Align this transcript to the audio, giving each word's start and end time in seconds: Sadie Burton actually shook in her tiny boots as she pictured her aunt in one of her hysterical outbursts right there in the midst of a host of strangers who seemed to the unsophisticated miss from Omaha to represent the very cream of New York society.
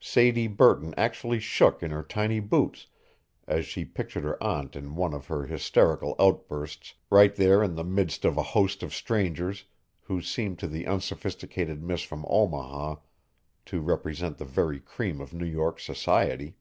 Sadie 0.00 0.46
Burton 0.46 0.94
actually 0.96 1.38
shook 1.38 1.82
in 1.82 1.90
her 1.90 2.02
tiny 2.02 2.40
boots 2.40 2.86
as 3.46 3.66
she 3.66 3.84
pictured 3.84 4.24
her 4.24 4.42
aunt 4.42 4.74
in 4.74 4.96
one 4.96 5.12
of 5.12 5.26
her 5.26 5.44
hysterical 5.44 6.16
outbursts 6.18 6.94
right 7.10 7.36
there 7.36 7.62
in 7.62 7.74
the 7.74 7.84
midst 7.84 8.24
of 8.24 8.38
a 8.38 8.42
host 8.42 8.82
of 8.82 8.94
strangers 8.94 9.66
who 10.00 10.22
seemed 10.22 10.58
to 10.60 10.66
the 10.66 10.86
unsophisticated 10.86 11.82
miss 11.82 12.00
from 12.00 12.24
Omaha 12.26 13.00
to 13.66 13.80
represent 13.82 14.38
the 14.38 14.46
very 14.46 14.80
cream 14.80 15.20
of 15.20 15.34
New 15.34 15.44
York 15.44 15.78
society. 15.78 16.56